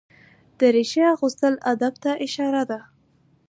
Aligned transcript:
دریشي 0.59 1.01
اغوستل 1.13 1.53
ادب 1.71 1.93
ته 2.03 2.11
اشاره 2.25 2.63
ده. 2.69 2.79